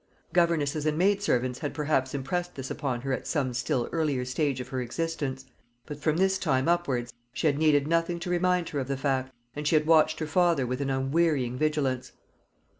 Governesses 0.33 0.87
and 0.87 0.97
maidservants 0.97 1.59
had 1.59 1.75
perhaps 1.75 2.15
impressed 2.15 2.55
this 2.55 2.71
upon 2.71 3.01
her 3.01 3.13
at 3.13 3.27
some 3.27 3.53
still 3.53 3.87
earlier 3.91 4.25
stage 4.25 4.59
of 4.59 4.69
her 4.69 4.81
existence; 4.81 5.45
but 5.85 5.99
from 5.99 6.17
this 6.17 6.39
time 6.39 6.67
upwards 6.67 7.13
she 7.33 7.45
had 7.45 7.59
needed 7.59 7.85
nothing 7.87 8.17
to 8.21 8.29
remind 8.31 8.69
her 8.69 8.79
of 8.79 8.87
the 8.87 8.97
fact, 8.97 9.31
and 9.55 9.67
she 9.67 9.75
had 9.75 9.85
watched 9.85 10.17
her 10.17 10.25
father 10.25 10.65
with 10.65 10.81
an 10.81 10.89
unwearying 10.89 11.55
vigilance. 11.55 12.13